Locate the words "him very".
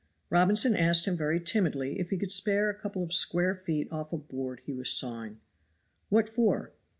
1.05-1.39